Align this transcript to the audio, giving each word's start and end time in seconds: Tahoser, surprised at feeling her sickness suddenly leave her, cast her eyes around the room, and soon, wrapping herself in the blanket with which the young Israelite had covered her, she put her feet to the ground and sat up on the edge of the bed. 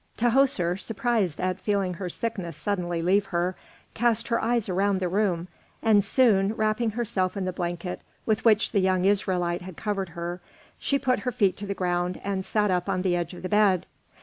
Tahoser, 0.17 0.77
surprised 0.79 1.39
at 1.39 1.59
feeling 1.59 1.93
her 1.93 2.09
sickness 2.09 2.57
suddenly 2.57 3.03
leave 3.03 3.27
her, 3.27 3.55
cast 3.93 4.29
her 4.29 4.43
eyes 4.43 4.67
around 4.67 4.99
the 4.99 5.07
room, 5.07 5.47
and 5.83 6.03
soon, 6.03 6.55
wrapping 6.55 6.89
herself 6.97 7.37
in 7.37 7.45
the 7.45 7.53
blanket 7.53 8.01
with 8.25 8.43
which 8.43 8.71
the 8.71 8.79
young 8.81 9.05
Israelite 9.05 9.61
had 9.61 9.77
covered 9.77 10.09
her, 10.17 10.41
she 10.79 10.97
put 10.97 11.19
her 11.19 11.31
feet 11.31 11.55
to 11.57 11.67
the 11.67 11.75
ground 11.75 12.19
and 12.23 12.43
sat 12.43 12.71
up 12.71 12.89
on 12.89 13.03
the 13.03 13.15
edge 13.15 13.35
of 13.35 13.43
the 13.43 13.49
bed. 13.49 13.85